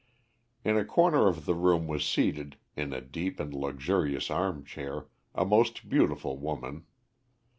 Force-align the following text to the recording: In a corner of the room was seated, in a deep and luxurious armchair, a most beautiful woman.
In 0.63 0.77
a 0.77 0.83
corner 0.83 1.27
of 1.27 1.45
the 1.45 1.53
room 1.53 1.85
was 1.85 2.03
seated, 2.03 2.57
in 2.75 2.91
a 2.91 3.01
deep 3.01 3.39
and 3.39 3.53
luxurious 3.53 4.31
armchair, 4.31 5.05
a 5.35 5.45
most 5.45 5.89
beautiful 5.89 6.39
woman. 6.39 6.87